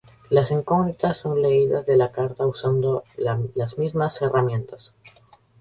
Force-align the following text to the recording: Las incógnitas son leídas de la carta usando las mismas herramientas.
Las 0.31 0.49
incógnitas 0.49 1.17
son 1.17 1.43
leídas 1.43 1.85
de 1.85 1.95
la 1.95 2.11
carta 2.11 2.47
usando 2.47 3.03
las 3.17 3.77
mismas 3.77 4.19
herramientas. 4.23 4.95